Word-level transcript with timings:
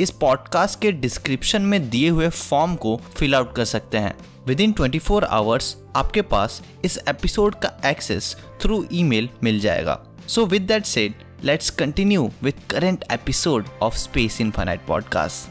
इस 0.00 0.10
पॉडकास्ट 0.10 0.80
के 0.80 0.92
डिस्क्रिप्शन 0.92 1.62
में 1.62 1.90
दिए 1.90 2.08
हुए 2.08 2.28
फॉर्म 2.28 2.74
को 2.74 2.96
फिल 2.96 3.34
आउट 3.34 3.54
कर 3.54 3.64
सकते 3.64 3.98
हैं। 3.98 4.18
With 4.46 4.60
in 4.60 4.72
twenty 4.72 4.98
four 4.98 5.24
hours 5.24 5.76
आपके 5.96 6.22
पास 6.22 6.62
इस 6.84 6.98
एपिसोड 7.08 7.54
का 7.54 7.80
एक्सेस 7.86 8.36
थ्रू 8.60 8.86
ईमेल 8.92 9.28
मिल 9.42 9.60
जाएगा। 9.60 10.06
So 10.28 10.46
with 10.46 10.62
that 10.62 10.84
said 10.84 11.14
let's 11.44 11.70
continue 11.70 12.32
with 12.42 12.54
current 12.70 13.04
episode 13.12 13.66
of 13.82 13.96
space 13.96 14.40
infinite 14.40 14.86
podcast 14.86 15.50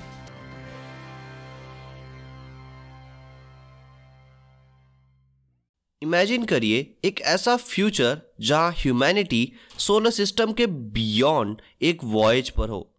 imagine 6.03 6.45
करिए 6.45 6.95
एक 7.05 7.21
ऐसा 7.21 7.57
फ्यूचर 7.57 8.21
जहाँ 8.41 8.71
ह्यूमैनिटी 8.71 9.53
सोलर 9.77 10.09
सिस्टम 10.09 10.53
के 10.53 10.67
बियॉन्ड 10.67 11.57
एक 11.81 12.03
वॉयज 12.03 12.49
पर 12.49 12.69
हो। 12.69 12.95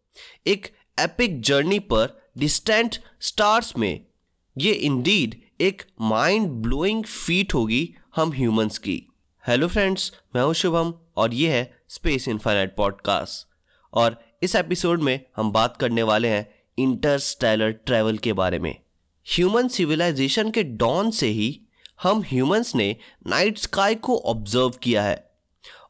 एक 0.47 0.76
एपिक 0.99 1.41
जर्नी 1.43 1.79
पर 1.79 2.09
डिस्टेंट 2.39 2.97
स्टार्स 3.21 3.77
में, 3.79 4.01
ये 4.57 4.73
इंडीड 4.73 5.35
एक 5.61 5.83
माइंड 6.01 6.49
ब्लोइंग 6.63 7.05
फीट 7.05 7.55
होगी 7.55 7.95
हम 8.17 8.33
ह्यूमंस 8.33 8.79
की। 8.79 9.03
हेलो 9.45 9.69
फ्रेंड्स 9.69 10.13
मैं 10.37 10.43
हूँ 10.43 10.55
शुभम 10.55 10.93
और 11.17 11.35
ये 11.35 11.51
है 11.53 11.79
स्पेस 11.89 12.29
इनफाइनाइट 12.29 12.75
पॉडकास्ट 12.77 13.47
और 13.93 14.19
इस 14.43 14.55
एपिसोड 14.57 15.03
में 15.03 15.21
हम 15.37 15.51
बात 15.53 15.77
करने 15.77 16.03
वाले 16.03 16.29
हैं 16.29 16.49
इंटरस्टेलर 16.79 17.73
ट्रैवल 17.87 18.19
के 18.19 18.33
बारे 18.33 18.59
में। 18.59 18.75
ह्यूमन 19.27 19.69
सिविलाइजेशन 19.69 20.51
के 20.51 20.63
डॉन 20.63 21.11
से 21.11 21.29
ही 21.29 21.61
हम 22.03 22.23
ह्यूमंस 22.23 22.75
ने 22.77 22.95
नाइट 23.27 23.59
स्काई 23.59 23.95
को 23.95 24.19
ऑब्ज़र्व 24.27 24.71
किया 24.83 25.03
है 25.03 25.25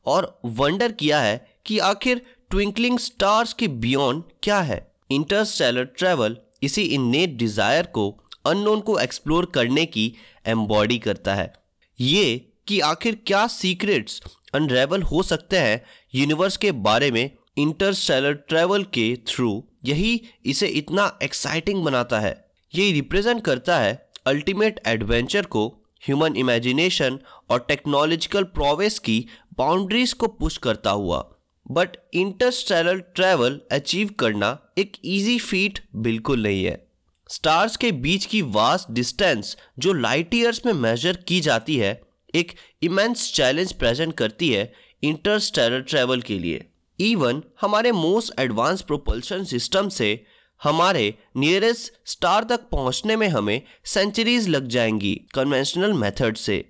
और 0.07 0.39
वंडर 0.45 0.93
किया 0.95 1.21
है 1.21 1.37
कि 1.67 1.79
आखिर 1.85 2.23
ट्विंकलिंग 2.51 2.99
स्टार्स 2.99 3.53
के 3.53 3.69
बियॉन्ड 3.69 4.23
क्या 4.43 4.61
है। 4.61 4.96
इंटरस्टेलर 5.11 5.85
ट्रैवल 5.99 6.37
इसी 6.63 6.83
इन्नेट 6.85 7.37
डिज़ायर 7.39 7.87
को 7.95 8.09
अननोन 8.47 8.81
को 8.81 8.99
एक्सप्लोर 8.99 9.51
करने 9.55 9.85
की 9.87 10.13
एम्बॉडी 10.49 10.99
करता 10.99 11.35
है। 11.35 11.53
ये 11.99 12.35
कि 12.69 12.81
आखिर 12.83 13.19
क्या 13.27 13.47
सीक्रेट्स 13.47 14.21
अनरेवल 14.55 15.03
हो 15.03 15.23
सकते 15.23 15.59
हैं 15.59 15.81
यूनिवर्स 16.15 16.57
के 16.57 16.73
बारे 16.85 17.11
में 17.11 17.31
इंटरस्टेलर 17.59 18.33
ट्रैवल 18.49 18.83
के 18.95 19.15
थ्रू 19.29 19.63
यही 19.85 20.21
इसे 20.47 20.67
इतना 20.69 21.19
एक्साइटिंग 21.23 21.85
बनाता 21.85 22.21
है। 22.21 22.35
ये 22.73 22.91
रिप्रेजेंट 22.93 23.45
करता 23.45 23.79
है 23.79 23.95
अल्टीमेट 24.27 24.81
एडवेंचर 24.87 25.47
को 25.47 25.67
ह्यूमन 26.03 26.37
इमेजिनेशन 26.37 27.19
और 27.51 27.65
टेक्नोलॉजिकल 27.69 28.45
प्रोवेस 28.55 28.99
की 28.99 29.25
बाउंड्रीज 29.59 30.13
को 30.13 30.27
पुश 30.29 30.57
करता 30.59 30.91
हुआ। 30.91 31.19
बट 31.67 31.97
इंटरस्टेलर 32.15 32.99
ट्रैवल 33.15 33.61
अचीव 33.73 34.11
करना 34.19 34.59
एक 34.79 34.97
इजी 35.05 35.39
फीट 35.39 35.79
बिल्कुल 35.97 36.43
नहीं 36.43 36.65
है। 36.65 36.87
स्टार्स 37.31 37.77
के 37.77 37.91
बीच 37.93 38.27
की 38.27 38.43
वास्ट 38.43 38.91
डिस्टेंस 38.91 39.57
जो 39.79 39.93
लाइट 39.93 40.35
ईयर्स 40.35 40.61
में 40.67 40.73
मेजर 40.73 41.17
की 41.29 41.41
जाती 41.41 41.77
है, 41.77 42.01
एक 42.35 42.53
इमेंस 42.83 43.33
चैलेंज 43.33 43.73
प्रेजेंट 43.73 44.15
करती 44.15 44.49
है 44.49 44.73
इंटरस्टेलर 45.03 45.81
ट्रैवल 45.81 46.21
के 46.21 46.39
लिए। 46.39 46.65
इवन 46.99 47.43
हमारे 47.61 47.93
मोस्ट 47.93 48.41
एडवांस 48.41 48.83
प्रोपल्शन 48.83 49.45
सिस्टम 49.45 49.89
से 49.89 50.25
हमारे 50.63 51.15
नियरेस्ट 51.37 51.93
स्टार 52.07 52.45
तक 52.45 52.69
पहुँचने 52.69 53.17
में 53.17 53.29
हमें 53.29 53.61
सेंचुरीज 53.85 54.49
लग 54.49 54.69
जाएँगी 54.69 55.15
कन्वेंशनल 55.35 55.93
मेथड 55.93 56.37
से। 56.37 56.65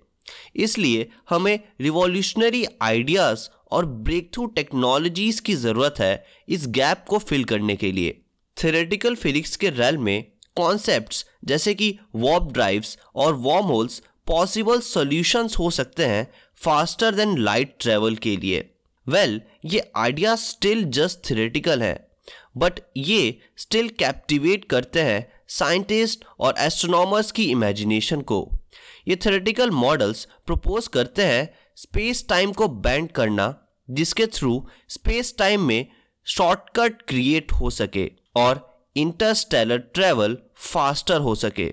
इसलिए 0.56 1.09
हमें 1.31 1.59
रिवॉल्यूशनरी 1.81 2.65
आइडियाज़ 2.82 3.49
और 3.72 3.87
ब्रेक 3.87 4.31
थ्रू 4.34 4.47
टेक्नोलॉजीज़ 4.47 5.41
की 5.43 5.54
ज़रूरत 5.54 5.94
है 6.00 6.25
इस 6.49 6.66
गैप 6.69 7.04
को 7.09 7.19
फिल 7.19 7.44
करने 7.44 7.77
के 7.77 7.93
लिए। 7.93 8.21
थेरेटिकल 8.56 9.15
फिजिक्स 9.15 9.56
के 9.56 9.71
रैल 9.71 9.99
में 9.99 10.25
कॉन्सेप्ट्स 10.56 11.25
जैसे 11.44 11.75
कि 11.75 11.99
वॉप 12.16 12.53
ड्राइव्स 12.53 12.97
और 13.15 13.34
वॉर्म 13.34 13.66
होल्स 13.66 14.03
पॉसिबल 14.26 14.81
सॉल्यूशंस 14.81 15.56
हो 15.59 15.71
सकते 15.71 16.05
हैं 16.05 16.26
फास्टर 16.59 17.15
देन 17.15 17.37
लाइट 17.38 17.76
ट्रेवल 17.81 18.15
के 18.16 18.37
लिए। 18.37 18.71
वेल 19.06 19.38
well, 19.38 19.72
ये 19.72 19.91
आइडिया 19.97 20.34
स्टिल 20.37 20.84
जस्ट 20.91 21.31
थेरेटिकल 21.31 21.82
है 21.82 22.09
बट 22.56 22.81
ये 22.97 23.38
स्टिल 23.59 23.88
कैप्टिवेट 23.88 24.65
करते 24.65 25.03
हैं 25.03 25.26
साइंटिस्ट 25.49 26.25
और 26.41 26.55
एस्ट्रोनॉमर्स 26.59 27.31
की 27.32 27.44
इमेजिनेशन 27.50 28.21
को। 28.21 28.38
ये 29.09 29.16
थेरेटिकल 29.16 29.71
मॉडल्स 29.71 30.26
प्रपोज 30.47 30.88
करते 30.88 31.25
हैं 31.25 31.49
स्पेस 31.76 32.25
टाइम 32.28 32.53
को 32.53 32.69
बैंड 32.69 33.10
करना 33.12 33.54
जिसके 33.91 34.26
थ्रू 34.26 34.69
स्पेस 34.88 35.34
टाइम 35.38 35.60
में 35.60 35.87
शॉर्टकट 36.26 37.03
क्रिएट 37.03 37.53
हो 37.53 37.70
सके 37.70 38.10
और 38.37 38.87
इंटरस्टेलर 38.97 39.78
ट्रेवल 39.78 40.38
फास्टर 40.56 41.20
हो 41.20 41.34
सके। 41.34 41.66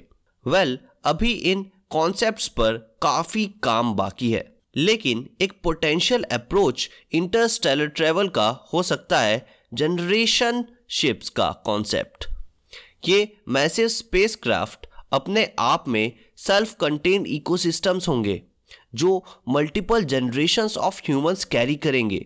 वेल 0.45 0.75
well, 0.75 0.89
अभी 1.05 1.31
इन 1.31 1.65
कॉन्सेप्ट्स 1.89 2.47
पर 2.47 2.97
काफ़ी 3.01 3.45
काम 3.63 3.93
बाकी 3.95 4.31
है 4.31 4.61
लेकिन 4.75 5.29
एक 5.41 5.53
पोटेंशियल 5.63 6.23
अप्रोच 6.23 6.89
इंटरस्टेलर 7.11 7.87
ट्रेवल 7.87 8.27
का 8.27 8.49
हो 8.73 8.83
सकता 8.83 9.19
है 9.19 9.45
जनरेशन 9.73 10.65
शिप्स 10.89 11.29
का 11.29 11.51
कॉन्सेप्ट। 11.65 12.25
ये 13.07 13.37
मैसिव 13.49 13.87
स्पेसक्राफ्ट 13.87 14.87
अपने 15.13 15.51
आप 15.59 15.87
में 15.87 16.11
सेल्फ 16.37 16.73
कंटेन्ड 16.73 17.27
इकोसिस्टम्स 17.27 18.07
होंगे। 18.07 18.41
जो 18.95 19.25
multiple 19.49 20.03
generations 20.03 20.77
of 20.77 21.01
humans 21.01 21.45
carry 21.45 21.75
करेंगे 21.75 22.25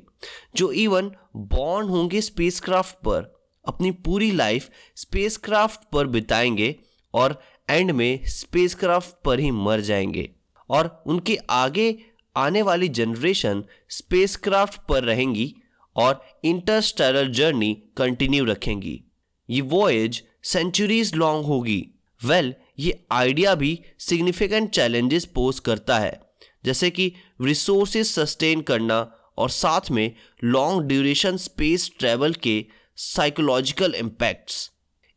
जो 0.55 0.71
इवन 0.71 1.11
बॉर्न 1.35 1.89
होंगे 1.89 2.21
स्पेसक्राफ्ट 2.21 2.95
पर 2.95 3.49
अपनी 3.65 3.91
पूरी 3.91 4.31
लाइफ 4.31 4.69
स्पेसक्राफ्ट 4.95 5.79
पर 5.93 6.07
बिताएँगे 6.07 6.75
और 7.13 7.41
एंड 7.69 7.91
में 7.91 8.19
स्पेसक्राफ्ट 8.25 9.15
पर 9.25 9.39
ही 9.39 9.51
मर 9.51 9.81
जाएँगे। 9.81 10.29
और 10.69 11.03
उनके 11.07 11.37
आगे 11.49 11.99
आने 12.35 12.61
वाली 12.61 12.87
जनरेशन 12.87 13.63
स्पेसक्राफ्ट 13.89 14.81
पर 14.89 15.03
रहेंगी 15.03 15.55
और 15.95 16.25
इंटरस्टेलर 16.43 17.27
जर्नी 17.27 17.83
कंटिन्यू 17.97 18.45
रखेंगी। 18.45 19.03
ये 19.49 19.61
वॉयज 19.61 20.23
सेंचुरीज 20.43 21.15
लॉन्ग 21.15 21.45
होगी। 21.45 21.87
वेल 22.25 22.49
well, 22.49 22.63
ये 22.79 23.05
आइडिया 23.11 23.55
भी 23.55 23.83
सिग्निफिकेंट 23.99 24.69
चैलेंजेस 24.69 25.25
पोज 25.25 25.59
करता 25.59 25.99
है। 25.99 26.26
जैसे 26.67 26.89
कि 26.89 27.11
रिसोर्सेज 27.41 28.05
सस्टेन 28.07 28.61
करना 28.61 28.99
और 29.37 29.49
साथ 29.49 29.91
में 29.91 30.11
लॉन्ग 30.43 30.87
ड्यूरेशन 30.87 31.37
स्पेस 31.37 31.91
ट्रेवल 31.99 32.33
के 32.33 32.65
साइकोलॉजिकल 32.97 33.93
इम्पैक्ट्स 33.95 34.71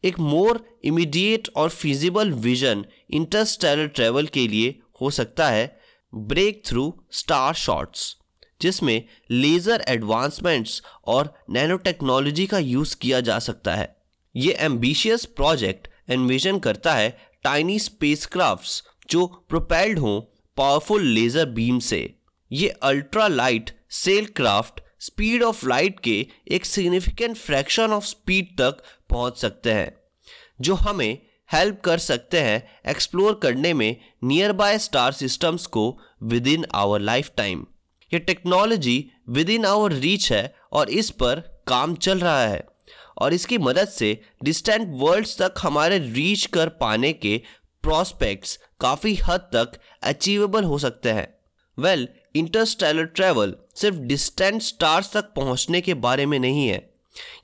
एक 0.05 0.19
मोर 0.19 0.65
इमीडिएट 0.85 1.49
और 1.57 1.71
फिजिबल 1.71 2.31
विजन 2.31 2.85
इंटरस्टेलर 3.11 3.87
ट्रेवल 3.87 4.27
के 4.27 4.49
लिए 4.49 4.79
हो 5.01 5.11
सकता 5.11 5.49
है 5.49 5.81
ब्रेक 6.15 6.63
थ्रू 6.67 6.85
स्टार 7.13 7.55
शॉट्स 7.55 8.17
जिसमें 8.61 9.03
लेज़र 9.31 9.85
एडवांसमेंट्स 9.89 10.83
और 11.07 11.35
नैनो 11.51 11.77
टेक्नोलॉजी 11.77 12.47
का 12.47 12.59
यूज़ 12.59 12.97
किया 12.97 13.21
जा 13.21 13.39
सकता 13.39 13.75
है। 13.75 13.97
ये 14.37 14.53
एम्बिशियस 14.61 15.25
प्रोजेक्ट 15.25 15.89
एनविजन 16.11 16.59
करता 16.59 16.95
है 16.95 17.11
टाइनी 17.43 17.79
स्पेसक्राफ्ट्स 17.79 18.83
जो 19.11 19.27
प्रोपेल्ड 19.49 19.99
हों 19.99 20.21
पावरफुल 20.57 21.03
लेज़र 21.03 21.45
बीम 21.45 21.79
से, 21.79 22.15
ये 22.51 22.69
ultra 22.83 23.29
light 23.29 23.71
sail 23.91 24.27
craft 24.27 24.81
speed 25.01 25.43
of 25.43 25.67
light 25.69 26.01
के 26.01 26.27
एक 26.49 26.65
सिग्निफिकेंट 26.65 27.37
फ्रैक्शन 27.37 27.93
ऑफ़ 27.93 28.05
स्पीड 28.05 28.57
तक 28.59 28.83
पहुँच 29.11 29.39
सकते 29.39 29.73
हैं, 29.73 29.93
जो 30.61 30.75
हमें 30.75 31.19
हेल्प 31.53 31.81
कर 31.81 31.99
सकते 31.99 32.41
हैं 32.41 32.63
एक्सप्लोर 32.91 33.39
करने 33.43 33.73
में 33.75 33.97
नियर 34.25 34.53
बाय 34.53 34.79
स्टार 34.79 35.13
सिस्टम्स 35.13 35.67
को 35.67 35.85
with 36.23 36.47
in 36.47 36.67
our 36.75 37.01
life 37.01 37.31
time 37.37 37.67
ये 38.13 38.19
technology 38.19 39.11
with 39.29 39.51
in 39.51 39.65
our 39.65 39.93
reach 39.93 40.33
है 40.33 40.55
और 40.73 40.91
इस 40.91 41.11
पर 41.11 41.41
काम 41.67 41.95
चल 41.95 42.19
रहा 42.19 42.43
है 42.47 42.65
और 43.19 43.35
इसकी 43.35 43.59
मदद 43.59 43.89
से 43.89 44.19
डिस्टेंट 44.45 44.89
वर्ल्ड्स 44.93 45.37
तक 45.43 45.55
हमारे 45.59 45.99
रीच 45.99 46.47
कर 46.47 46.69
पाने 46.69 47.13
के 47.13 47.41
प्रॉस्पेक्ट्स 47.83 48.59
काफ़ी 48.81 49.15
हद 49.25 49.41
तक 49.55 49.79
अचीवेबल 50.03 50.65
हो 50.65 50.79
सकते 50.79 51.11
हैं। 51.11 51.27
वेल 51.79 52.09
इंटरस्टेलर 52.37 53.05
ट्रैवल 53.05 53.55
सिर्फ़ 53.75 53.99
डिस्टेंट 53.99 54.63
स्टार्स 54.63 55.13
तक 55.13 55.33
पहुँचने 55.37 55.81
के 55.81 55.95
बारे 55.95 56.27
में 56.27 56.39
नहीं 56.39 56.67
है। 56.69 56.95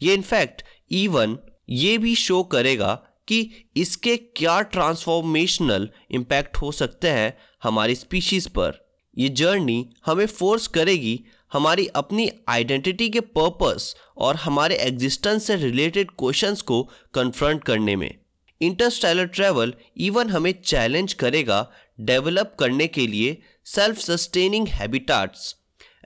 ये 0.03 0.15
इनफैक्ट 0.15 0.63
इवन 0.91 1.39
ये 1.71 1.99
भी 1.99 2.15
शो 2.15 2.43
करेगा 2.43 2.95
कि 3.29 3.51
इसके 3.77 4.17
क्या 4.17 4.61
ट्रांसफॉर्मेशनल 4.63 5.89
इम्पैक्ट 6.11 6.57
हो 6.57 6.73
सकते 6.73 7.11
हैं 7.11 7.37
हमारी 7.63 7.95
स्पीशीज 7.95 8.47
पर। 8.49 8.85
ये 9.19 9.29
जर्नी 9.29 9.89
हमें 10.07 10.27
फोर्स 10.27 10.67
करेगी 10.67 11.21
हमारी 11.53 11.87
अपनी 11.87 12.29
आइडेंटिटी 12.49 13.09
के 13.09 13.21
पर्पस 13.21 13.95
और 14.19 14.37
हमारे 14.37 14.77
एग्जिस्टेंस 14.77 15.47
से 15.47 15.57
रिलेटेड 15.57 16.11
क्वेश्चंस 16.19 16.63
को 16.63 16.83
कन्फ्रंट 17.15 17.65
करने 17.65 17.97
में। 17.97 18.15
इंटरस्टेलर 18.61 19.27
ट्रैवल 19.27 19.75
इवन 19.97 20.31
हमें 20.31 20.53
चैलेंज 20.63 21.13
करेगा 21.13 21.71
डेवलप 22.01 22.55
करने 22.59 22.87
के 22.87 23.07
लिए 23.07 23.37
self 23.65 23.99
sustaining 23.99 24.69
habitats 24.69 25.55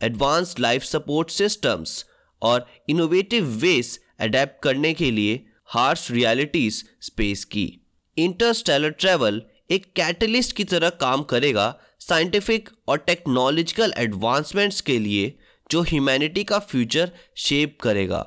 advance 0.03 0.55
life 0.61 0.83
support 0.83 1.31
systems 1.31 2.05
और 2.43 2.67
इनोवेटिव 2.89 3.47
वेज 3.63 3.99
अडेप्ट 4.21 4.63
करने 4.63 4.93
के 4.95 5.11
लिए 5.11 5.45
हार्श 5.67 6.11
रियलिटीज 6.11 6.85
स्पेस 7.01 7.45
की। 7.45 7.67
इंटरस्टेलर 8.17 8.91
ट्रैवल 8.91 9.43
एक 9.71 9.85
कैटलिस्ट 9.97 10.57
की 10.57 10.65
तरह 10.65 10.89
काम 11.01 11.23
करेगा 11.23 11.75
साइंटिफिक 12.01 12.69
और 12.89 12.99
टेक्नोलॉजिकल 12.99 13.93
एडवांसमेंट्स 13.99 14.81
के 14.81 14.99
लिए 14.99 15.33
जो 15.71 15.83
ह्यूमैनिटी 15.83 16.45
का 16.45 16.59
फ्यूचर 16.59 17.11
शेप 17.37 17.79
करेगा। 17.81 18.27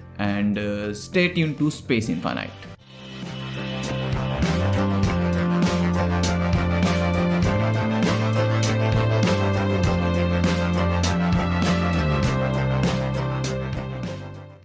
and 0.19 0.57
uh, 0.57 0.93
stay 0.93 1.29
tuned 1.29 1.57
to 1.57 1.71
Space 1.71 2.09
Infinite. 2.09 2.70